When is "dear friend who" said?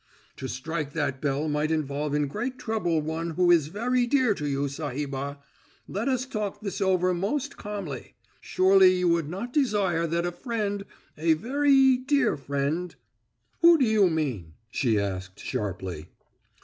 11.97-13.77